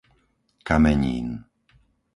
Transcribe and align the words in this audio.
Kamenín 0.67 1.27